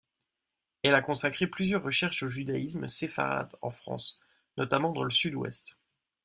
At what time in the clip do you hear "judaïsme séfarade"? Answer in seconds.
2.27-3.55